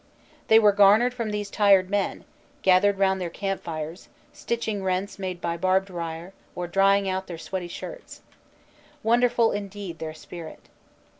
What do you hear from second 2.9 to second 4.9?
round their campfires, stitching